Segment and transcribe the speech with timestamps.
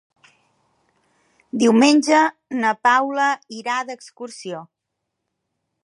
[1.63, 2.21] Diumenge
[2.65, 3.29] na Paula
[3.61, 4.65] irà d'excursió.